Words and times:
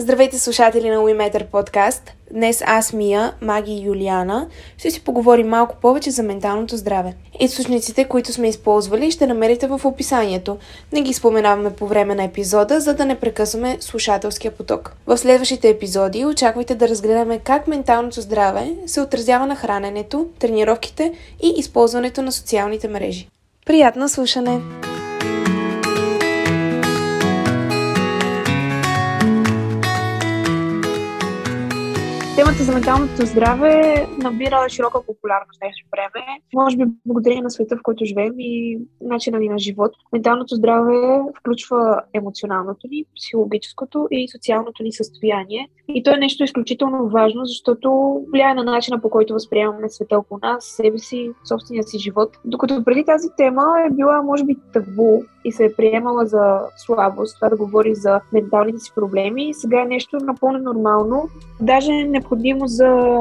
Здравейте 0.00 0.38
слушатели 0.38 0.90
на 0.90 0.96
WeMeter 0.96 1.44
подкаст. 1.44 2.12
Днес 2.32 2.62
аз, 2.66 2.92
Мия, 2.92 3.32
Маги 3.40 3.72
и 3.72 3.86
Юлиана 3.86 4.48
ще 4.76 4.90
си 4.90 5.04
поговорим 5.04 5.48
малко 5.48 5.76
повече 5.76 6.10
за 6.10 6.22
менталното 6.22 6.76
здраве. 6.76 7.14
Източниците, 7.40 8.04
които 8.04 8.32
сме 8.32 8.48
използвали, 8.48 9.10
ще 9.10 9.26
намерите 9.26 9.66
в 9.66 9.80
описанието. 9.84 10.58
Не 10.92 11.02
ги 11.02 11.12
споменаваме 11.12 11.72
по 11.72 11.86
време 11.86 12.14
на 12.14 12.24
епизода, 12.24 12.80
за 12.80 12.94
да 12.94 13.04
не 13.04 13.14
прекъсваме 13.14 13.76
слушателския 13.80 14.50
поток. 14.50 14.96
В 15.06 15.18
следващите 15.18 15.68
епизоди 15.68 16.24
очаквайте 16.24 16.74
да 16.74 16.88
разгледаме 16.88 17.38
как 17.38 17.66
менталното 17.66 18.20
здраве 18.20 18.70
се 18.86 19.00
отразява 19.00 19.46
на 19.46 19.56
храненето, 19.56 20.26
тренировките 20.38 21.12
и 21.42 21.54
използването 21.56 22.22
на 22.22 22.32
социалните 22.32 22.88
мрежи. 22.88 23.28
Приятно 23.66 24.08
слушане! 24.08 24.60
Темата 32.58 32.72
за 32.72 32.78
менталното 32.78 33.26
здраве 33.26 34.06
набира 34.18 34.68
широка 34.68 34.98
популярност 35.06 35.58
в 35.58 35.60
днешно 35.60 35.88
време. 35.92 36.26
Може 36.54 36.76
би 36.76 36.84
благодарение 37.06 37.42
на 37.42 37.50
света, 37.50 37.76
в 37.76 37.82
който 37.82 38.04
живеем 38.04 38.32
и 38.38 38.78
начина 39.00 39.38
ни 39.38 39.48
на 39.48 39.58
живот. 39.58 39.92
Менталното 40.12 40.54
здраве 40.54 41.20
включва 41.40 42.00
емоционалното 42.14 42.86
ни, 42.90 43.04
психологическото 43.16 44.08
и 44.10 44.28
социалното 44.28 44.82
ни 44.82 44.92
състояние. 44.92 45.68
И 45.88 46.02
то 46.02 46.14
е 46.14 46.16
нещо 46.16 46.44
изключително 46.44 47.08
важно, 47.08 47.44
защото 47.44 48.20
влияе 48.32 48.54
на 48.54 48.64
начина 48.64 49.00
по 49.00 49.10
който 49.10 49.32
възприемаме 49.32 49.88
света 49.88 50.18
около 50.18 50.40
нас, 50.42 50.64
себе 50.64 50.98
си, 50.98 51.30
собствения 51.48 51.82
си 51.82 51.98
живот. 51.98 52.36
Докато 52.44 52.84
преди 52.84 53.04
тази 53.04 53.28
тема 53.36 53.64
е 53.86 53.94
била, 53.94 54.22
може 54.22 54.44
би, 54.44 54.56
табу 54.72 55.22
и 55.44 55.52
се 55.52 55.64
е 55.64 55.72
приемала 55.72 56.26
за 56.26 56.60
слабост, 56.76 57.34
това 57.34 57.48
да 57.48 57.56
говори 57.56 57.94
за 57.94 58.20
менталните 58.32 58.78
си 58.78 58.92
проблеми, 58.94 59.54
сега 59.54 59.82
е 59.82 59.88
нещо 59.88 60.16
напълно 60.22 60.58
нормално. 60.58 61.28
Даже 61.60 61.92
не 61.92 62.04
необходимо 62.04 62.66
за 62.66 63.20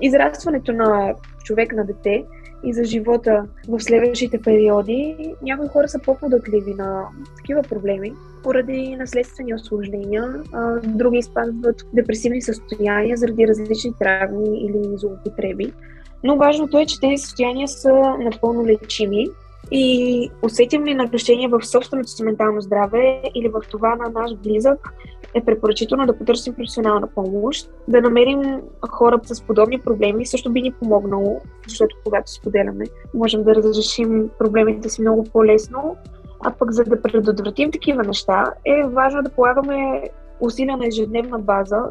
израстването 0.00 0.72
на 0.72 1.14
човек, 1.44 1.72
на 1.72 1.84
дете 1.84 2.24
и 2.64 2.72
за 2.72 2.84
живота 2.84 3.44
в 3.68 3.80
следващите 3.80 4.40
периоди. 4.40 5.34
Някои 5.42 5.68
хора 5.68 5.88
са 5.88 5.98
по-податливи 5.98 6.74
на 6.74 7.02
такива 7.36 7.62
проблеми 7.62 8.12
поради 8.42 8.96
наследствени 8.96 9.54
осложнения, 9.54 10.42
други 10.84 11.18
изпадат 11.18 11.80
в 11.80 11.94
депресивни 11.94 12.42
състояния 12.42 13.16
заради 13.16 13.48
различни 13.48 13.92
травми 13.98 14.58
или 14.58 14.96
злоупотреби. 14.96 15.72
Но 16.24 16.36
важното 16.36 16.78
е, 16.78 16.86
че 16.86 17.00
тези 17.00 17.22
състояния 17.22 17.68
са 17.68 17.92
напълно 18.18 18.66
лечими 18.66 19.26
и 19.70 20.30
усетим 20.42 20.84
ли 20.84 20.94
нарушение 20.94 21.48
в 21.48 21.66
собственото 21.66 22.10
си 22.10 22.22
ментално 22.22 22.60
здраве 22.60 23.22
или 23.34 23.48
в 23.48 23.60
това 23.70 23.96
на 23.96 24.20
наш 24.20 24.34
близък, 24.36 24.94
е 25.34 25.44
препоръчително 25.44 26.06
да 26.06 26.18
потърсим 26.18 26.54
професионална 26.54 27.06
помощ, 27.06 27.70
да 27.88 28.00
намерим 28.00 28.60
хора 28.90 29.20
с 29.22 29.42
подобни 29.42 29.80
проблеми, 29.80 30.26
също 30.26 30.52
би 30.52 30.62
ни 30.62 30.72
помогнало, 30.72 31.40
защото 31.68 31.96
когато 32.04 32.32
споделяме, 32.32 32.84
можем 33.14 33.42
да 33.42 33.54
разрешим 33.54 34.30
проблемите 34.38 34.88
си 34.88 35.00
много 35.00 35.24
по-лесно, 35.24 35.96
а 36.44 36.50
пък 36.50 36.72
за 36.72 36.84
да 36.84 37.02
предотвратим 37.02 37.70
такива 37.70 38.02
неща, 38.02 38.44
е 38.64 38.84
важно 38.88 39.22
да 39.22 39.30
полагаме 39.30 40.08
усилия 40.40 40.76
на 40.76 40.86
ежедневна 40.86 41.38
база, 41.38 41.82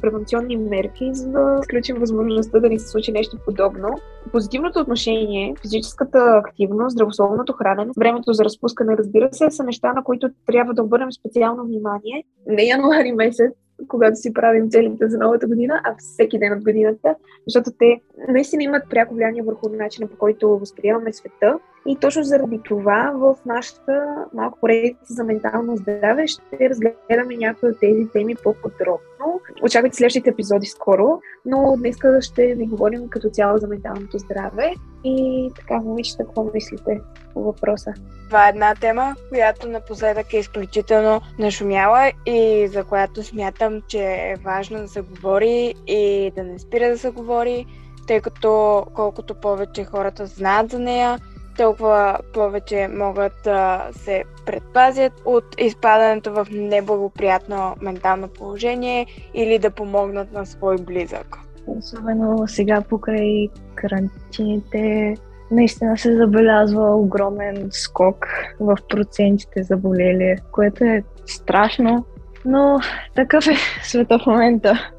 превенционни 0.00 0.56
мерки, 0.56 1.10
за 1.12 1.30
да 1.30 1.58
изключим 1.60 1.96
възможността 1.96 2.60
да 2.60 2.68
ни 2.68 2.78
се 2.78 2.88
случи 2.88 3.12
нещо 3.12 3.36
подобно. 3.44 3.88
Позитивното 4.32 4.80
отношение, 4.80 5.54
физическата 5.60 6.18
активност, 6.18 6.92
здравословното 6.92 7.52
хранене, 7.52 7.90
времето 7.98 8.32
за 8.32 8.44
разпускане, 8.44 8.96
разбира 8.96 9.28
се, 9.32 9.50
са 9.50 9.64
неща, 9.64 9.92
на 9.92 10.04
които 10.04 10.30
трябва 10.46 10.74
да 10.74 10.82
обърнем 10.82 11.12
специално 11.12 11.64
внимание. 11.64 12.24
Не 12.46 12.62
януари 12.62 13.12
месец, 13.12 13.52
когато 13.88 14.16
си 14.16 14.32
правим 14.32 14.70
целите 14.70 15.08
за 15.08 15.18
новата 15.18 15.46
година, 15.46 15.80
а 15.84 15.94
всеки 15.98 16.38
ден 16.38 16.52
от 16.52 16.64
годината, 16.64 17.14
защото 17.46 17.70
те 17.78 18.00
наистина 18.28 18.62
имат 18.62 18.82
пряко 18.90 19.14
влияние 19.14 19.42
върху 19.42 19.68
начина 19.68 20.06
по 20.06 20.16
който 20.16 20.58
възприемаме 20.58 21.12
света. 21.12 21.58
И 21.86 21.96
точно 21.96 22.22
заради 22.22 22.60
това 22.64 23.12
в 23.16 23.36
нашата 23.46 24.24
малко 24.34 24.58
поредица 24.60 25.14
за 25.14 25.24
ментално 25.24 25.76
здраве 25.76 26.26
ще 26.26 26.70
разгледаме 26.70 27.36
някои 27.36 27.68
от 27.68 27.80
тези 27.80 28.08
теми 28.12 28.34
по-подробно. 28.34 29.40
Очаквайте 29.62 29.96
следващите 29.96 30.30
епизоди 30.30 30.66
скоро, 30.66 31.20
но 31.46 31.76
днес 31.78 31.96
ще 32.20 32.54
ви 32.54 32.66
говорим 32.66 33.08
като 33.08 33.30
цяло 33.30 33.58
за 33.58 33.68
менталното 33.68 34.18
здраве. 34.18 34.74
И 35.04 35.50
така, 35.56 35.76
момичета, 35.76 36.24
какво 36.24 36.50
мислите 36.54 37.00
по 37.34 37.42
въпроса? 37.42 37.92
Това 38.26 38.46
е 38.46 38.50
една 38.50 38.74
тема, 38.74 39.16
която 39.28 39.68
напоследък 39.68 40.34
е 40.34 40.38
изключително 40.38 41.20
нашумяла 41.38 42.12
и 42.26 42.68
за 42.72 42.84
която 42.84 43.22
смятам, 43.22 43.82
че 43.88 43.98
е 43.98 44.36
важно 44.44 44.78
да 44.78 44.88
се 44.88 45.00
говори 45.00 45.74
и 45.86 46.32
да 46.36 46.44
не 46.44 46.58
спира 46.58 46.88
да 46.88 46.98
се 46.98 47.10
говори, 47.10 47.66
тъй 48.06 48.20
като 48.20 48.84
колкото 48.94 49.34
повече 49.34 49.84
хората 49.84 50.26
знаят 50.26 50.70
за 50.70 50.78
нея, 50.78 51.18
толкова 51.56 52.18
повече 52.34 52.88
могат 52.88 53.32
да 53.44 53.88
се 53.92 54.24
предпазят 54.46 55.12
от 55.24 55.44
изпадането 55.58 56.32
в 56.32 56.46
неблагоприятно 56.50 57.74
ментално 57.80 58.28
положение 58.28 59.06
или 59.34 59.58
да 59.58 59.70
помогнат 59.70 60.32
на 60.32 60.46
свой 60.46 60.76
близък. 60.76 61.36
Особено 61.66 62.48
сега 62.48 62.80
покрай 62.80 63.48
карантините, 63.74 65.14
наистина 65.50 65.98
се 65.98 66.16
забелязва 66.16 66.96
огромен 66.96 67.68
скок 67.70 68.26
в 68.60 68.76
процентите 68.88 69.62
заболели, 69.62 70.36
което 70.52 70.84
е 70.84 71.02
страшно, 71.26 72.04
но 72.44 72.78
такъв 73.14 73.46
е 73.46 73.56
света 73.82 74.18
в 74.18 74.26
момента. 74.26 74.93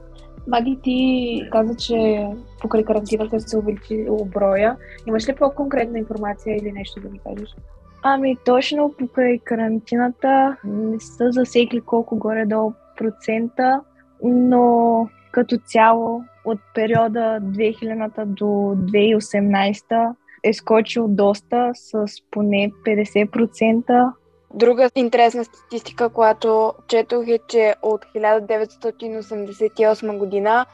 Маги, 0.48 0.80
ти 0.84 1.42
каза, 1.52 1.76
че 1.76 2.28
покрай 2.62 2.84
карантината 2.84 3.40
се 3.40 3.58
увеличи 3.58 4.08
броя. 4.26 4.78
Имаш 5.08 5.30
ли 5.30 5.36
по-конкретна 5.36 6.00
информация 6.00 6.58
или 6.58 6.72
нещо 6.72 7.02
да 7.02 7.10
ми 7.10 7.20
кажеш? 7.20 7.56
Ами 8.04 8.38
точно 8.46 8.94
покрай 9.00 9.40
карантината 9.40 10.58
не 10.64 11.00
са 11.00 11.32
засекли 11.32 11.82
колко 11.82 12.16
горе-долу 12.16 12.74
процента, 12.98 13.82
но 14.24 15.08
като 15.32 15.58
цяло 15.58 16.24
от 16.46 16.60
периода 16.74 17.40
2000 17.42 18.26
до 18.26 18.46
2018 18.46 20.16
е 20.44 20.54
скочил 20.54 21.08
доста 21.08 21.72
с 21.74 22.06
поне 22.32 22.72
50%. 22.86 24.12
Друга 24.56 24.90
интересна 24.96 25.46
статистика, 25.46 26.10
която 26.10 26.74
четох 26.88 27.28
е, 27.28 27.40
че 27.48 27.76
от 27.82 28.06
1988 28.16 30.18
година 30.18 30.66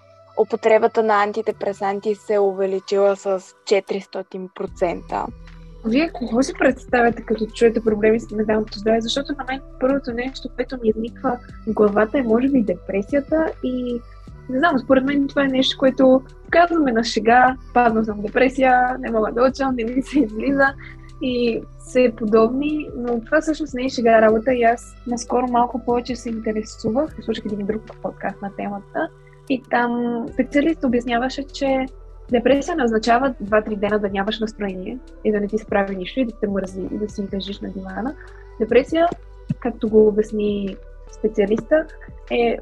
употребата 0.42 1.03
на 1.03 1.24
антидепресанти 1.24 2.16
се 2.16 2.34
е 2.34 2.40
увеличила 2.40 3.16
с 3.16 3.40
400%. 3.40 5.25
Вие 5.86 6.08
какво 6.08 6.44
си 6.44 6.53
представяте, 6.59 7.22
като 7.22 7.46
чуете 7.46 7.84
проблеми 7.84 8.20
с 8.20 8.31
менталното 8.31 8.80
здраве? 8.80 9.02
Защото 9.02 9.34
на 9.38 9.46
мен 9.47 9.62
първото 9.80 10.12
нещо, 10.12 10.50
което 10.56 10.78
ми 10.84 10.90
изниква 10.90 11.38
в 11.68 11.74
главата 11.74 12.18
е 12.18 12.24
може 12.24 12.47
би 12.47 12.62
депресията 12.62 13.52
и 13.64 14.02
не 14.50 14.59
знам, 14.59 14.80
според 14.80 15.03
мен 15.03 15.28
това 15.28 15.44
е 15.44 15.47
нещо, 15.47 15.78
което 15.80 16.22
казваме 16.50 16.91
на 16.91 17.03
шега, 17.03 17.56
падна 17.74 18.06
съм 18.06 18.22
депресия, 18.22 18.97
не 19.00 19.12
мога 19.12 19.31
да 19.31 19.50
учам, 19.50 19.75
не 19.75 19.84
ми 19.84 20.02
се 20.02 20.20
излиза 20.20 20.74
и 21.22 21.62
все 21.80 22.14
подобни, 22.18 22.90
но 22.98 23.22
това 23.26 23.42
всъщност 23.42 23.74
не 23.74 23.86
е 23.86 23.90
шега 23.90 24.22
работа 24.22 24.54
и 24.54 24.64
аз 24.64 24.96
наскоро 25.08 25.48
малко 25.48 25.86
повече 25.86 26.16
се 26.16 26.30
интересувах, 26.30 27.16
слушах 27.22 27.46
един 27.46 27.66
друг 27.66 27.82
подкаст 28.02 28.42
на 28.42 28.52
темата 28.56 29.09
и 29.50 29.62
там 29.70 30.26
специалист 30.34 30.84
обясняваше, 30.84 31.44
че 31.44 31.86
депресия 32.32 32.76
не 32.76 32.84
означава 32.84 33.36
2-3 33.44 33.76
дена 33.76 34.00
да 34.00 34.09
нямаш 34.09 34.40
настроение 34.40 35.00
и 35.24 35.32
да 35.32 35.40
не 35.40 35.48
ти 35.48 35.58
се 35.58 35.66
прави 35.66 35.96
нищо 35.96 36.20
и 36.20 36.26
да 36.26 36.32
те 36.42 36.48
мързи 36.48 36.82
и 36.82 36.98
да 36.98 37.09
си 37.09 37.28
лежиш 37.34 37.59
на 37.62 37.70
дивана. 37.70 38.16
Депресия, 38.59 39.08
както 39.59 39.90
го 39.90 40.08
обясни 40.08 40.76
специалиста, 41.12 41.86
е 42.32 42.58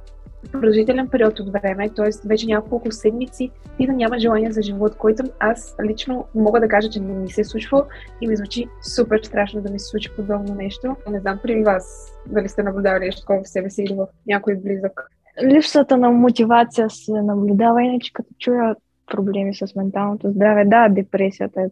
продължителен 0.52 1.08
период 1.08 1.40
от 1.40 1.52
време, 1.52 1.90
т.е. 1.90 2.28
вече 2.28 2.48
няколко 2.48 2.92
седмици 2.92 3.52
ти 3.78 3.88
да 3.88 3.94
няма 3.94 4.20
желание 4.20 4.52
за 4.52 4.62
живот, 4.62 4.96
който 4.98 5.24
аз 5.40 5.76
лично 5.86 6.26
мога 6.36 6.60
да 6.60 6.68
кажа, 6.68 6.90
че 6.90 7.00
не 7.00 7.14
ми 7.14 7.30
се 7.30 7.42
е 7.42 7.44
случва 7.44 7.86
и 8.22 8.28
ми 8.28 8.36
звучи 8.36 8.68
супер 8.96 9.20
страшно 9.24 9.62
да 9.62 9.72
ми 9.72 9.80
се 9.80 9.86
случи 9.86 10.10
подобно 10.16 10.56
нещо. 10.56 10.96
Не 11.12 11.20
знам 11.20 11.40
при 11.44 11.64
вас 11.64 12.14
дали 12.26 12.50
сте 12.50 12.64
наблюдавали 12.64 13.06
нещо 13.06 13.22
такова 13.22 13.44
в 13.44 13.50
себе 13.50 13.70
си 13.70 13.84
или 13.84 13.94
в 13.94 14.08
някой 14.28 14.56
близък. 14.56 15.10
Липсата 15.44 15.98
на 15.98 16.12
мотивация 16.12 16.90
се 16.90 17.22
наблюдава, 17.22 17.84
иначе 17.84 18.14
като 18.14 18.30
чуя 18.40 18.76
проблеми 19.08 19.56
с 19.56 19.76
менталното 19.76 20.32
здраве, 20.32 20.66
да, 20.66 20.90
депресията 20.90 21.62
е 21.62 21.66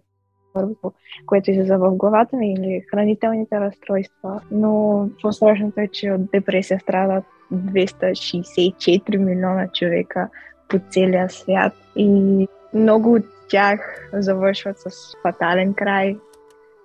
първо, 0.57 0.93
което 1.25 1.51
излиза 1.51 1.77
в 1.77 1.91
главата 1.91 2.37
ми 2.37 2.53
или 2.53 2.85
хранителните 2.91 3.59
разстройства. 3.59 4.41
Но 4.51 5.09
по-страшното 5.21 5.79
е, 5.79 5.87
че 5.87 6.11
от 6.11 6.31
депресия 6.31 6.79
страдат 6.79 7.23
264 7.53 9.17
милиона 9.17 9.67
човека 9.67 10.29
по 10.69 10.79
целия 10.89 11.29
свят 11.29 11.73
и 11.95 12.47
много 12.73 13.13
от 13.13 13.25
тях 13.49 14.09
завършват 14.13 14.79
с 14.79 14.89
фатален 15.21 15.73
край. 15.73 16.17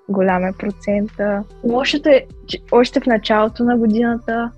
Голям 0.08 0.44
е 0.44 0.52
процента. 0.58 1.44
Лошото 1.64 2.08
е, 2.08 2.26
че 2.46 2.58
още 2.72 3.00
в 3.00 3.06
началото 3.06 3.64
на 3.64 3.78
годината 3.78 4.50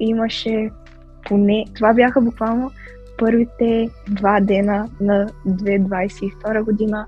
имаше 0.00 0.70
поне, 1.28 1.64
това 1.74 1.94
бяха 1.94 2.20
буквално 2.20 2.70
първите 3.18 3.88
два 4.08 4.40
дена 4.40 4.88
на 5.00 5.28
2022 5.46 6.64
година 6.64 7.06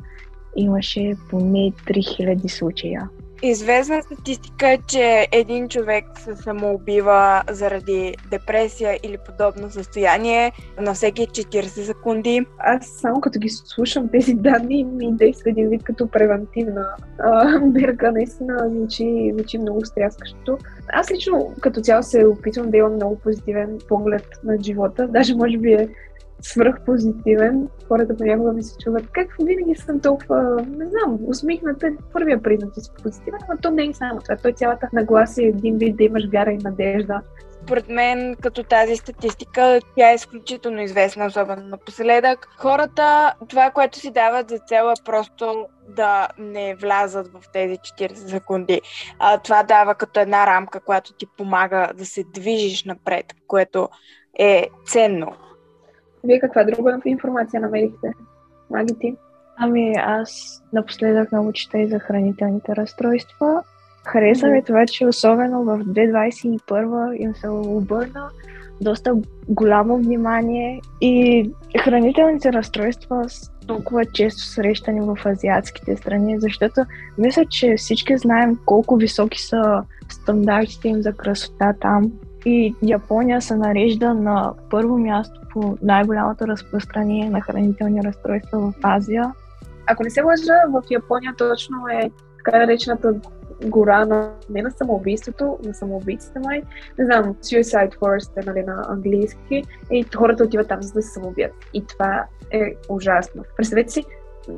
имаше 0.57 1.15
поне 1.31 1.73
3000 1.87 2.49
случая. 2.49 3.11
Известна 3.45 4.03
статистика 4.03 4.69
е, 4.69 4.79
че 4.89 5.29
един 5.33 5.69
човек 5.69 6.05
се 6.19 6.37
самоубива 6.37 7.43
заради 7.51 8.15
депресия 8.31 8.99
или 9.03 9.17
подобно 9.27 9.71
състояние 9.71 10.53
на 10.81 10.95
всеки 10.95 11.27
40 11.27 11.67
секунди. 11.67 12.47
Аз 12.59 12.87
само 12.87 13.21
като 13.21 13.39
ги 13.39 13.49
слушам 13.49 14.09
тези 14.09 14.35
данни 14.35 14.85
ми 14.85 15.13
действа 15.13 15.51
един 15.51 15.69
вид 15.69 15.83
като 15.83 16.07
превентивна 16.07 16.87
а, 17.19 17.59
мерка. 17.61 18.13
Наистина 18.13 18.71
звучи, 18.71 19.33
звучи 19.35 19.59
много 19.59 19.87
стряскащо. 19.87 20.59
Аз 20.93 21.11
лично 21.11 21.55
като 21.61 21.81
цяло 21.81 22.03
се 22.03 22.27
опитвам 22.27 22.71
да 22.71 22.77
имам 22.77 22.95
много 22.95 23.19
позитивен 23.19 23.79
поглед 23.89 24.27
на 24.45 24.57
живота. 24.63 25.09
Даже 25.09 25.35
може 25.35 25.59
би 25.59 25.73
е 25.73 25.89
свръхпозитивен. 26.43 27.69
Хората 27.89 28.17
понякога 28.17 28.53
ми 28.53 28.62
се 28.62 28.79
чуват 28.79 29.11
как 29.12 29.37
винаги 29.43 29.75
съм 29.75 30.00
толкова, 30.00 30.67
не 30.69 30.87
знам, 30.89 31.19
усмихната. 31.27 31.91
Първия 32.12 32.43
признак, 32.43 32.75
че 32.75 32.81
си 32.81 32.91
позитивен, 33.03 33.41
но 33.50 33.56
то 33.62 33.71
не 33.71 33.85
е 33.85 33.94
само 33.94 34.21
това. 34.21 34.37
Той 34.37 34.53
цялата 34.53 34.89
нагласа 34.93 35.43
е 35.43 35.47
един 35.47 35.79
вид 35.79 35.97
да 35.97 36.05
имаш 36.05 36.29
вяра 36.33 36.53
и 36.53 36.59
надежда. 36.59 37.21
Според 37.62 37.89
мен, 37.89 38.37
като 38.41 38.62
тази 38.62 38.97
статистика, 38.97 39.81
тя 39.97 40.11
е 40.11 40.15
изключително 40.15 40.81
известна, 40.81 41.27
особено 41.27 41.67
напоследък. 41.67 42.49
Хората, 42.59 43.35
това, 43.49 43.71
което 43.71 43.99
си 43.99 44.11
дават 44.11 44.49
за 44.49 44.59
цел 44.59 44.85
е 44.85 45.05
просто 45.05 45.67
да 45.89 46.29
не 46.39 46.75
влязат 46.75 47.29
в 47.29 47.53
тези 47.53 47.75
40 47.75 48.15
секунди. 48.15 48.81
А, 49.19 49.39
това 49.39 49.62
дава 49.62 49.94
като 49.94 50.21
една 50.21 50.47
рамка, 50.47 50.81
която 50.81 51.12
ти 51.12 51.27
помага 51.37 51.91
да 51.94 52.06
се 52.06 52.25
движиш 52.35 52.85
напред, 52.85 53.27
което 53.47 53.89
е 54.39 54.69
ценно. 54.87 55.33
Вие 56.25 56.41
каква 56.41 56.65
друга 56.65 57.01
информация 57.05 57.61
намерихте? 57.61 58.13
Маги 58.71 58.95
ти? 59.01 59.17
Ами 59.57 59.93
аз 59.97 60.63
напоследък 60.73 61.33
много 61.33 61.53
чета 61.53 61.79
и 61.79 61.89
за 61.89 61.99
хранителните 61.99 62.77
разстройства. 62.77 63.63
Хареса 64.05 64.49
ми 64.49 64.65
това, 64.65 64.87
че 64.87 65.07
особено 65.07 65.65
в 65.65 65.79
2021 65.79 67.17
им 67.17 67.35
се 67.35 67.49
обърна 67.49 68.31
доста 68.81 69.15
голямо 69.49 69.97
внимание 69.97 70.81
и 71.01 71.51
хранителните 71.85 72.53
разстройства 72.53 73.25
са 73.29 73.51
толкова 73.67 74.05
често 74.05 74.43
срещани 74.43 75.01
в 75.01 75.19
азиатските 75.27 75.97
страни, 75.97 76.41
защото 76.41 76.81
мисля, 77.19 77.47
че 77.47 77.75
всички 77.77 78.19
знаем 78.19 78.59
колко 78.67 78.97
високи 78.97 79.39
са 79.39 79.83
стандартите 80.09 80.89
им 80.89 81.03
за 81.03 81.13
красота 81.13 81.75
там 81.81 82.13
и 82.47 82.75
Япония 82.83 83.41
се 83.41 83.56
нарежда 83.56 84.15
на 84.15 84.53
първо 84.71 84.99
място 84.99 85.41
по 85.53 85.79
най-голямото 85.83 86.47
разпространение 86.47 87.31
на 87.31 87.41
хранителни 87.41 88.03
разстройства 88.05 88.59
в 88.61 88.75
Азия. 88.83 89.33
Ако 89.87 90.03
не 90.03 90.11
се 90.11 90.23
лъжа, 90.23 90.55
в 90.69 90.83
Япония 90.91 91.35
точно 91.39 91.77
е 91.93 92.11
така 92.44 92.59
наречената 92.59 93.15
гора 93.65 94.05
на, 94.05 94.31
не 94.50 94.62
на 94.62 94.71
самоубийството, 94.71 95.59
на 95.65 95.75
самоубийците 95.75 96.39
май, 96.39 96.62
не 96.99 97.05
знам, 97.05 97.35
Suicide 97.35 97.99
Forest 97.99 98.43
е 98.43 98.47
нали, 98.47 98.62
на 98.62 98.87
английски 98.89 99.65
и 99.91 100.05
хората 100.17 100.44
отиват 100.44 100.69
там 100.69 100.83
за 100.83 100.93
да 100.93 101.03
се 101.03 101.12
самоубият. 101.12 101.53
И 101.75 101.87
това 101.87 102.25
е 102.50 102.75
ужасно. 102.89 103.43
Представете 103.56 103.93
си, 103.93 104.05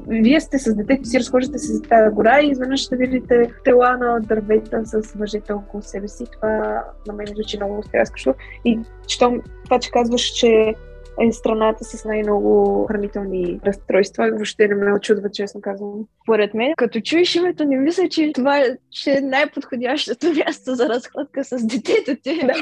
вие 0.08 0.40
сте 0.40 0.58
с 0.58 0.74
детето 0.74 1.08
си, 1.08 1.18
разхождате 1.18 1.58
се 1.58 1.72
за 1.72 1.82
тази 1.82 2.14
гора 2.14 2.40
и 2.40 2.50
изведнъж 2.50 2.80
ще 2.80 2.96
видите 2.96 3.50
тела 3.64 3.96
на 3.96 4.20
дървета 4.20 4.80
с 4.84 5.12
въжета 5.12 5.56
около 5.56 5.82
себе 5.82 6.08
си. 6.08 6.24
Това 6.32 6.84
на 7.06 7.12
мен 7.12 7.26
звучи 7.26 7.56
много 7.56 7.82
стряскащо. 7.82 8.34
И 8.64 8.78
щом 9.08 9.40
това, 9.64 9.78
че 9.78 9.90
казваш, 9.90 10.22
че 10.22 10.74
е 11.20 11.32
страната 11.32 11.84
с 11.84 12.04
най-много 12.04 12.84
хранителни 12.86 13.60
разстройства. 13.66 14.30
Въобще 14.30 14.68
не 14.68 14.74
ме 14.74 14.92
очудва, 14.92 15.30
честно 15.30 15.60
казвам. 15.60 15.92
Поред 16.26 16.54
мен, 16.54 16.72
като 16.76 17.00
чуеш 17.00 17.34
името, 17.34 17.64
не 17.64 17.76
мисля, 17.76 18.08
че 18.08 18.32
това 18.34 18.64
ще 18.90 19.12
е 19.12 19.20
най-подходящото 19.20 20.26
място 20.26 20.74
за 20.74 20.88
разходка 20.88 21.44
с 21.44 21.66
детето 21.66 22.22
ти. 22.22 22.40
Да. 22.46 22.54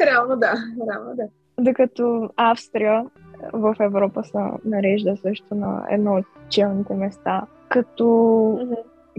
Реално 0.06 0.36
да. 0.36 0.54
Реално 0.92 1.14
да. 1.16 1.22
Докато 1.60 2.28
Австрия 2.36 3.04
в 3.52 3.76
Европа 3.80 4.24
се 4.24 4.38
нарежда 4.64 5.16
също 5.22 5.54
на 5.54 5.86
едно 5.90 6.14
от 6.14 6.26
челните 6.48 6.94
места. 6.94 7.42
Като 7.68 8.04
mm-hmm. 8.04 8.76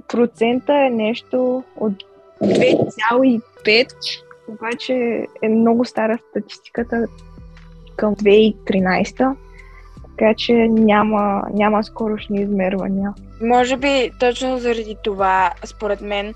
процента 0.08 0.74
е 0.74 0.90
нещо 0.90 1.64
от 1.76 1.94
2,5, 2.42 3.88
обаче 4.48 5.28
е 5.42 5.50
много 5.50 5.86
стара 5.86 6.18
статистиката 6.32 7.06
към 7.96 8.16
2013 8.16 9.36
така 10.18 10.34
че 10.38 10.54
няма, 10.70 11.44
няма 11.54 11.84
скорошни 11.84 12.42
измервания. 12.42 13.14
Може 13.42 13.78
би 13.78 14.12
точно 14.20 14.58
заради 14.58 14.98
това, 15.04 15.52
според 15.66 16.02
мен, 16.02 16.34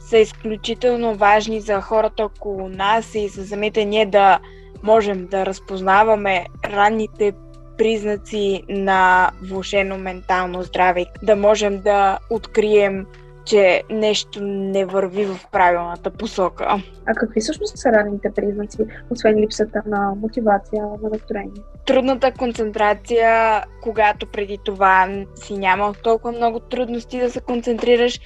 са 0.00 0.18
изключително 0.18 1.14
важни 1.14 1.60
за 1.60 1.80
хората 1.80 2.24
около 2.24 2.68
нас 2.68 3.14
и 3.14 3.28
за 3.28 3.46
самите 3.46 3.84
ние 3.84 4.06
да 4.06 4.38
можем 4.84 5.26
да 5.26 5.46
разпознаваме 5.46 6.46
ранните 6.64 7.32
признаци 7.78 8.62
на 8.68 9.30
влушено 9.42 9.98
ментално 9.98 10.62
здраве, 10.62 11.06
да 11.22 11.36
можем 11.36 11.80
да 11.80 12.18
открием 12.30 13.06
че 13.44 13.82
нещо 13.90 14.38
не 14.42 14.84
върви 14.84 15.24
в 15.24 15.40
правилната 15.52 16.10
посока. 16.10 16.82
А 17.06 17.14
какви 17.14 17.40
всъщност 17.40 17.78
са 17.78 17.88
ранните 17.88 18.32
признаци, 18.36 18.78
освен 19.10 19.36
липсата 19.36 19.82
на 19.86 20.14
мотивация, 20.22 20.82
на 21.02 21.08
настроение? 21.12 21.62
Трудната 21.86 22.32
концентрация, 22.32 23.62
когато 23.82 24.26
преди 24.26 24.58
това 24.64 25.24
си 25.34 25.58
нямал 25.58 25.94
толкова 26.02 26.32
много 26.32 26.60
трудности 26.60 27.20
да 27.20 27.30
се 27.30 27.40
концентрираш, 27.40 28.20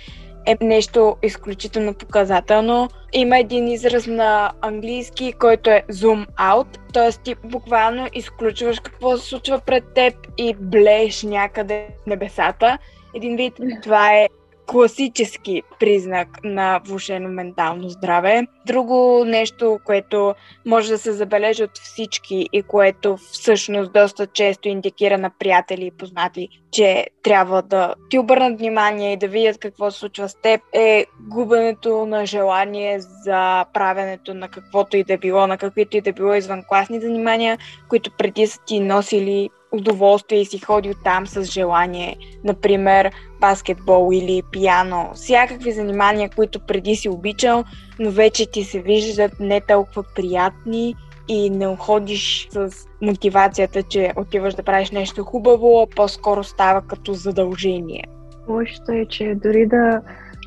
е 0.49 0.65
нещо 0.65 1.17
изключително 1.23 1.95
показателно. 1.95 2.89
Има 3.13 3.39
един 3.39 3.69
израз 3.69 4.07
на 4.07 4.53
английски, 4.61 5.33
който 5.33 5.71
е 5.71 5.83
zoom 5.93 6.27
out, 6.37 6.67
т.е. 6.93 7.11
ти 7.13 7.35
буквално 7.45 8.09
изключваш 8.15 8.81
какво 8.81 9.17
се 9.17 9.27
случва 9.27 9.61
пред 9.67 9.85
теб 9.95 10.15
и 10.39 10.55
блееш 10.55 11.23
някъде 11.23 11.87
в 12.03 12.07
небесата. 12.07 12.79
Един 13.15 13.37
вид, 13.37 13.55
това 13.83 14.15
е 14.15 14.29
класически 14.69 15.63
признак 15.81 16.29
на 16.45 16.81
влушено 16.85 17.29
ментално 17.29 17.89
здраве. 17.89 18.47
Друго 18.67 19.25
нещо, 19.25 19.79
което 19.85 20.35
може 20.67 20.89
да 20.89 20.99
се 20.99 21.13
забележи 21.13 21.65
от 21.65 21.79
всички 21.79 22.49
и 22.53 22.63
което 22.63 23.17
всъщност 23.17 23.93
доста 23.93 24.27
често 24.27 24.69
индикира 24.69 25.19
на 25.19 25.31
приятели 25.39 25.87
и 25.87 25.91
познати, 25.91 26.49
че 26.71 27.07
трябва 27.23 27.63
да 27.63 27.95
ти 28.11 28.19
обърнат 28.19 28.59
внимание 28.59 29.13
и 29.13 29.17
да 29.17 29.29
видят 29.29 29.59
какво 29.59 29.91
се 29.91 29.99
случва 29.99 30.29
с 30.29 30.35
теб, 30.35 30.61
е 30.73 31.07
губенето 31.21 32.07
на 32.07 32.27
желание 32.27 33.01
за 33.01 33.65
правенето 33.75 34.35
на 34.35 34.49
каквото 34.49 34.97
и 34.97 35.05
да 35.05 35.19
било, 35.19 35.47
на 35.47 35.59
каквито 35.59 35.97
и 35.97 36.01
да 36.01 36.13
било 36.13 36.35
извънкласни 36.35 37.01
занимания, 37.01 37.59
които 37.89 38.11
преди 38.19 38.47
са 38.47 38.59
ти 38.67 38.81
носили 38.81 39.51
удоволствие 39.73 40.41
и 40.41 40.45
си 40.45 40.59
ходил 40.59 40.95
там 41.05 41.27
с 41.27 41.45
желание. 41.45 42.17
Например, 42.45 43.11
баскетбол 43.41 44.11
или 44.13 44.43
пиано. 44.53 45.11
Всякакви 45.15 45.73
занимания, 45.73 46.31
които 46.37 46.61
преди 46.61 46.97
си 46.97 47.09
обичал, 47.09 47.65
но 47.99 48.11
вече 48.11 48.51
ти 48.51 48.65
се 48.65 48.81
виждат 48.81 49.33
не 49.41 49.61
толкова 49.61 50.05
приятни 50.15 50.95
и 51.29 51.51
не 51.51 51.69
уходиш 51.69 52.49
с 52.51 52.71
мотивацията, 53.03 53.83
че 53.83 54.13
отиваш 54.17 54.55
да 54.55 54.63
правиш 54.63 54.91
нещо 54.91 55.25
хубаво, 55.25 55.83
а 55.83 55.95
по-скоро 55.97 56.45
става 56.45 56.83
като 56.83 57.13
задължение. 57.13 58.05
Лошото 58.49 58.93
е, 58.93 59.07
че 59.07 59.35
дори 59.35 59.67
да 59.67 60.01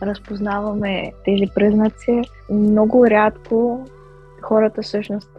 разпознаваме 0.04 1.12
тези 1.26 1.46
признаци, 1.56 2.22
много 2.50 3.08
рядко 3.08 3.86
хората 4.42 4.82
всъщност 4.82 5.30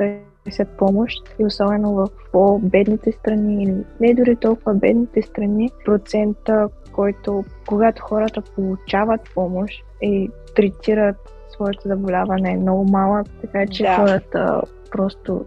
търсят 0.45 0.69
помощ 0.79 1.35
и 1.39 1.45
особено 1.45 1.93
в 1.95 2.09
по-бедните 2.33 3.13
страни 3.13 3.65
или 3.65 3.75
не 4.01 4.15
дори 4.15 4.37
толкова 4.37 4.75
бедните 4.75 5.23
страни, 5.23 5.71
процента, 5.85 6.69
който 6.93 7.45
когато 7.69 8.03
хората 8.03 8.43
получават 8.55 9.21
помощ 9.35 9.85
и 10.03 10.31
третират 10.57 11.17
своето 11.51 11.89
заболяване 11.89 12.53
е 12.53 12.57
много 12.57 12.85
малък, 12.85 13.27
така 13.41 13.67
че 13.67 13.83
да. 13.83 13.97
хората 13.97 14.63
просто 14.91 15.45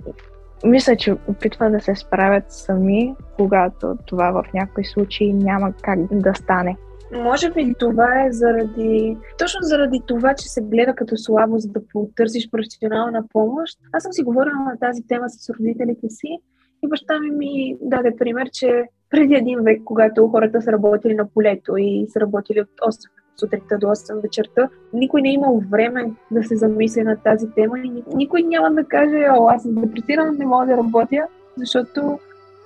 мисля, 0.66 0.96
че 0.96 1.16
опитват 1.28 1.72
да 1.72 1.80
се 1.80 1.96
справят 1.96 2.44
сами, 2.48 3.16
когато 3.36 3.98
това 4.06 4.32
в 4.32 4.54
някои 4.54 4.86
случаи 4.86 5.34
няма 5.34 5.74
как 5.82 6.00
да 6.12 6.36
стане. 6.36 6.78
Може 7.16 7.52
би 7.52 7.74
това 7.80 8.26
е 8.26 8.32
заради... 8.32 9.18
Точно 9.40 9.60
заради 9.62 10.02
това, 10.08 10.34
че 10.34 10.50
се 10.50 10.62
гледа 10.62 10.96
като 10.96 11.18
слабо, 11.18 11.58
за 11.58 11.70
да 11.70 11.88
потърсиш 11.94 12.50
професионална 12.52 13.24
помощ. 13.34 13.80
Аз 13.94 14.04
съм 14.04 14.14
си 14.14 14.24
говорила 14.24 14.56
на 14.56 14.78
тази 14.80 15.08
тема 15.08 15.30
с 15.30 15.50
родителите 15.50 16.10
си 16.10 16.38
и 16.84 16.88
баща 16.88 17.20
ми 17.20 17.32
ми 17.32 17.78
даде 17.82 18.16
пример, 18.18 18.50
че 18.54 18.84
преди 19.10 19.34
един 19.34 19.60
век, 19.62 19.82
когато 19.86 20.28
хората 20.28 20.62
са 20.62 20.72
работили 20.72 21.16
на 21.16 21.28
полето 21.30 21.78
и 21.78 22.06
са 22.10 22.20
работили 22.20 22.62
от 22.62 22.94
8 22.94 23.10
сутринта 23.40 23.78
до 23.78 23.88
8 23.88 24.22
вечерта. 24.22 24.70
Никой 24.94 25.22
не 25.22 25.30
е 25.30 25.34
имал 25.34 25.62
време 25.70 26.12
да 26.32 26.44
се 26.44 26.56
замисли 26.56 27.04
на 27.04 27.18
тази 27.18 27.48
тема 27.56 27.80
и 27.80 28.04
никой 28.16 28.44
няма 28.44 28.72
да 28.72 28.84
каже, 28.84 29.28
о, 29.38 29.48
аз 29.48 29.64
съм 29.64 29.76
депресиран, 29.76 30.36
не 30.40 30.46
мога 30.46 30.66
да 30.66 30.78
работя, 30.78 31.28
защото 31.58 32.20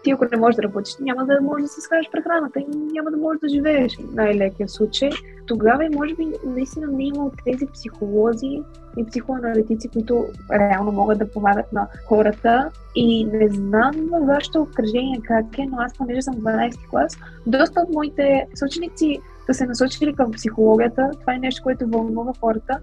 ти 0.04 0.12
ако 0.12 0.26
не 0.32 0.38
можеш 0.38 0.56
да 0.56 0.64
работиш, 0.64 0.96
няма 1.00 1.26
да 1.26 1.42
можеш 1.42 1.64
да 1.64 1.68
се 1.68 1.82
схванеш 1.82 2.10
прехраната 2.12 2.60
и 2.60 2.66
няма 2.94 3.12
да 3.12 3.18
можеш 3.18 3.40
да 3.40 3.50
живееш. 3.50 3.98
Най-лекия 4.14 4.70
случай. 4.70 5.10
Тогава 5.46 5.86
и 5.86 5.90
може 5.90 6.16
би 6.16 6.28
наистина 6.46 6.88
не 6.88 7.04
е 7.04 7.08
имало 7.08 7.32
тези 7.46 7.66
психолози 7.74 8.62
и 8.98 9.06
психоаналитици, 9.06 9.90
които 9.90 10.26
реално 10.52 10.92
могат 10.92 11.20
да 11.20 11.32
помагат 11.32 11.74
на 11.74 11.88
хората. 12.08 12.70
И 12.96 13.26
не 13.26 13.50
знам 13.50 13.92
във 14.12 14.28
вашето 14.28 14.62
обкръжение 14.62 15.22
как 15.28 15.58
е, 15.58 15.68
но 15.72 15.78
аз 15.80 15.98
понеже 15.98 16.22
съм 16.22 16.34
12 16.34 16.90
клас, 16.90 17.18
доста 17.48 17.82
от 17.82 17.94
моите 17.94 18.48
съученици 18.56 19.20
да 19.48 19.54
се 19.54 19.66
насочили 19.66 20.14
към 20.14 20.32
психологията. 20.32 21.12
Това 21.22 21.34
е 21.34 21.40
нещо, 21.40 21.64
което 21.64 21.88
вълнува 21.88 22.34
хората 22.40 22.80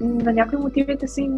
на 0.00 0.32
някои 0.32 0.58
мотивите 0.58 1.08
си, 1.08 1.30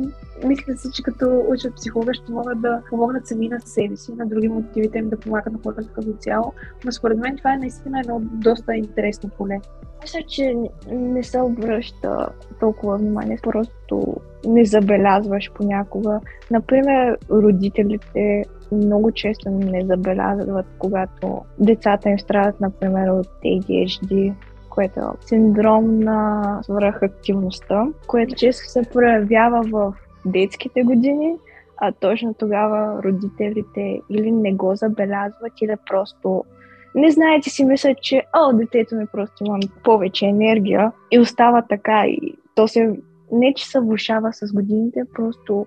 мисля 0.46 0.76
си, 0.76 0.88
че 0.94 1.02
като 1.02 1.44
учат 1.48 1.74
психолога 1.74 2.14
ще 2.14 2.32
могат 2.32 2.60
да 2.60 2.82
помогнат 2.90 3.26
сами 3.26 3.48
на 3.48 3.60
себе 3.60 3.96
си, 3.96 4.12
на 4.12 4.26
други 4.26 4.48
мотивите 4.48 4.98
им 4.98 5.08
да 5.08 5.16
помагат 5.16 5.52
на 5.52 5.58
хората 5.64 5.88
като 5.94 6.12
цяло. 6.12 6.52
Но 6.84 6.92
според 6.92 7.18
мен 7.18 7.36
това 7.36 7.54
е 7.54 7.58
наистина 7.58 8.00
едно 8.00 8.20
доста 8.22 8.74
интересно 8.74 9.30
поле. 9.38 9.60
Мисля, 10.02 10.20
че 10.28 10.54
не 10.90 11.22
се 11.22 11.40
обръща 11.40 12.28
толкова 12.60 12.96
внимание, 12.96 13.38
просто 13.42 14.16
не 14.46 14.64
забелязваш 14.64 15.52
понякога. 15.54 16.20
Например, 16.50 17.18
родителите 17.30 18.44
много 18.72 19.12
често 19.12 19.50
не 19.50 19.84
забелязват, 19.84 20.66
когато 20.78 21.40
децата 21.58 22.10
им 22.10 22.18
страдат, 22.18 22.60
например, 22.60 23.08
от 23.08 23.26
ADHD 23.44 24.34
което 24.78 25.00
е 25.00 25.26
синдром 25.26 26.00
на 26.00 26.42
свръхактивността, 26.62 27.86
което 28.06 28.34
често 28.34 28.70
се 28.70 28.82
проявява 28.92 29.62
в 29.62 29.94
детските 30.26 30.82
години, 30.82 31.34
а 31.76 31.92
точно 31.92 32.34
тогава 32.34 33.02
родителите 33.02 34.00
или 34.10 34.32
не 34.32 34.54
го 34.54 34.76
забелязват, 34.76 35.52
или 35.62 35.74
просто 35.90 36.44
не 36.94 37.10
знаете 37.10 37.50
си 37.50 37.64
мислят, 37.64 38.02
че 38.02 38.22
о, 38.36 38.52
детето 38.52 38.94
ми 38.94 39.06
просто 39.12 39.44
има 39.44 39.58
повече 39.84 40.26
енергия 40.26 40.92
и 41.10 41.18
остава 41.18 41.62
така 41.62 42.06
и 42.06 42.34
то 42.54 42.68
се 42.68 42.96
не, 43.32 43.54
че 43.54 43.68
се 43.68 43.80
влушава 43.80 44.32
с 44.32 44.52
годините, 44.52 45.02
просто 45.14 45.66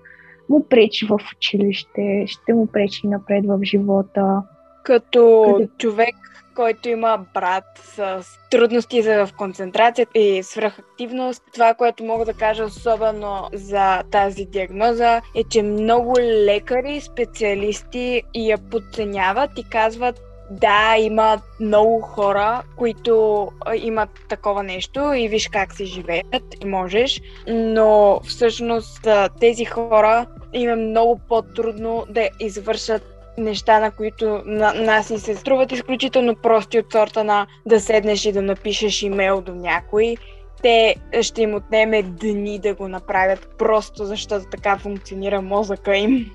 му 0.50 0.66
пречи 0.70 1.06
в 1.06 1.20
училище, 1.38 2.26
ще 2.28 2.54
му 2.54 2.68
пречи 2.68 3.08
напред 3.08 3.46
в 3.48 3.60
живота. 3.64 4.44
Като 4.84 5.54
Къде... 5.58 5.70
човек, 5.78 6.16
който 6.62 6.90
има 6.90 7.26
брат 7.34 7.64
с 7.84 8.26
трудности 8.52 9.02
за 9.02 9.26
в 9.26 9.34
концентрацията 9.38 10.20
и 10.20 10.44
свръхактивност. 10.44 11.44
Това, 11.54 11.74
което 11.74 12.04
мога 12.04 12.26
да 12.26 12.34
кажа 12.34 12.64
особено 12.64 13.50
за 13.54 14.04
тази 14.12 14.46
диагноза 14.46 15.22
е, 15.36 15.44
че 15.50 15.64
много 15.64 16.14
лекари, 16.20 17.02
специалисти 17.02 18.24
я 18.36 18.58
подценяват 18.58 19.52
и 19.58 19.70
казват 19.70 20.22
да, 20.52 20.96
има 21.00 21.42
много 21.60 22.02
хора, 22.02 22.64
които 22.78 23.48
имат 23.76 24.10
такова 24.30 24.64
нещо 24.64 25.14
и 25.14 25.28
виж 25.28 25.48
как 25.48 25.74
се 25.74 25.86
живеят 25.86 26.64
и 26.64 26.68
можеш, 26.68 27.22
но 27.48 28.20
всъщност 28.24 29.08
тези 29.40 29.66
хора 29.66 30.26
им 30.54 30.70
е 30.70 30.76
много 30.76 31.20
по-трудно 31.30 32.06
да 32.10 32.30
извършат 32.40 33.11
неща, 33.38 33.80
на 33.80 33.92
които 33.92 34.42
на 34.46 34.74
нас 34.74 35.10
ни 35.10 35.20
се 35.20 35.36
струват 35.36 35.72
изключително 35.72 36.36
прости 36.36 36.80
от 36.80 36.92
сорта 36.92 37.24
на 37.24 37.48
да 37.66 37.80
седнеш 37.80 38.26
и 38.26 38.32
да 38.32 38.42
напишеш 38.42 39.04
имейл 39.04 39.42
до 39.42 39.56
някой. 39.56 40.16
Те 40.62 40.96
ще 41.22 41.42
им 41.42 41.56
отнеме 41.56 42.04
дни 42.04 42.60
да 42.60 42.74
го 42.74 42.88
направят, 42.88 43.50
просто 43.58 44.06
защото 44.06 44.46
така 44.52 44.78
функционира 44.78 45.42
мозъка 45.42 45.98
им. 45.98 46.32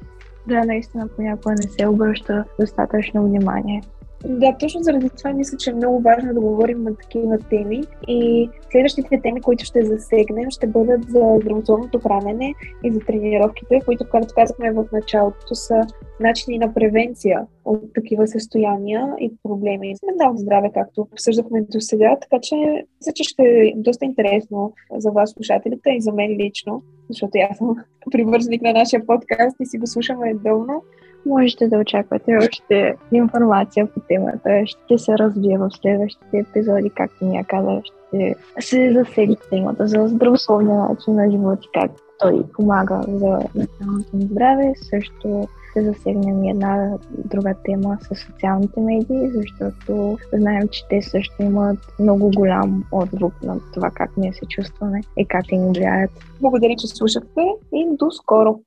Да, 0.46 0.64
наистина 0.64 1.08
понякога 1.16 1.54
не 1.54 1.62
се 1.62 1.86
обръща 1.86 2.44
достатъчно 2.60 3.22
внимание. 3.22 3.82
Да, 4.28 4.56
точно 4.60 4.82
заради 4.82 5.10
това 5.10 5.32
мисля, 5.32 5.56
че 5.56 5.70
е 5.70 5.74
много 5.74 6.00
важно 6.00 6.34
да 6.34 6.40
говорим 6.40 6.82
на 6.82 6.96
такива 6.96 7.38
теми 7.38 7.82
и 8.08 8.50
следващите 8.72 9.20
теми, 9.22 9.40
които 9.40 9.64
ще 9.64 9.84
засегнем, 9.84 10.50
ще 10.50 10.66
бъдат 10.66 11.04
за 11.08 11.38
здравословното 11.42 11.98
хранене 11.98 12.54
и 12.84 12.92
за 12.92 13.00
тренировките, 13.00 13.80
които, 13.84 14.04
както 14.12 14.34
казахме 14.34 14.72
в 14.72 14.84
началото, 14.92 15.54
са 15.54 15.80
начини 16.20 16.58
на 16.58 16.74
превенция 16.74 17.46
от 17.64 17.94
такива 17.94 18.26
състояния 18.26 19.14
и 19.20 19.32
проблеми 19.42 19.96
с 19.96 20.06
ментално 20.06 20.38
здраве, 20.38 20.70
както 20.74 21.00
обсъждахме 21.12 21.60
до 21.60 21.80
сега. 21.80 22.16
Така 22.20 22.40
че 22.42 22.56
мисля, 23.00 23.12
че 23.14 23.24
ще 23.24 23.42
е 23.42 23.72
доста 23.76 24.04
интересно 24.04 24.72
за 24.96 25.10
вас, 25.10 25.30
слушателите, 25.30 25.90
и 25.90 26.00
за 26.00 26.12
мен 26.12 26.30
лично, 26.30 26.82
защото 27.08 27.38
аз 27.50 27.58
съм 27.58 27.76
привърженик 28.10 28.62
на 28.62 28.72
нашия 28.72 29.06
подкаст 29.06 29.56
и 29.60 29.66
си 29.66 29.78
го 29.78 29.86
слушаме 29.86 30.26
редовно 30.26 30.82
можете 31.26 31.68
да 31.68 31.78
очаквате 31.78 32.36
още 32.36 32.96
информация 33.12 33.86
по 33.86 34.00
темата. 34.00 34.62
Ще 34.66 34.98
се 34.98 35.18
развие 35.18 35.58
в 35.58 35.70
следващите 35.80 36.38
епизоди, 36.38 36.90
както 36.90 37.24
я 37.24 37.44
каза, 37.44 37.80
ще 37.84 38.34
се 38.60 38.92
засегне 38.92 39.36
темата 39.50 39.86
за 39.86 40.08
здравословния 40.08 40.78
начин 40.78 41.14
на 41.14 41.30
живот 41.30 41.58
и 41.64 41.68
как 41.74 41.90
той 42.18 42.42
помага 42.52 43.00
за 43.08 43.38
менталното 43.54 44.10
здраве. 44.14 44.72
Също 44.76 45.48
ще 45.70 45.84
засегнем 45.84 46.44
една 46.44 46.98
друга 47.08 47.54
тема 47.64 47.98
с 48.00 48.14
социалните 48.14 48.80
медии, 48.80 49.30
защото 49.30 50.18
знаем, 50.32 50.68
че 50.68 50.88
те 50.90 51.02
също 51.02 51.42
имат 51.42 51.78
много 52.00 52.30
голям 52.36 52.84
отзвук 52.92 53.42
на 53.42 53.56
това 53.74 53.90
как 53.90 54.16
ние 54.16 54.32
се 54.32 54.46
чувстваме 54.46 55.00
и 55.16 55.26
как 55.26 55.44
ни 55.52 55.68
влияят. 55.68 56.10
Благодаря, 56.40 56.74
че 56.78 56.86
слушахте 56.86 57.40
и 57.72 57.86
до 57.98 58.10
скоро! 58.10 58.60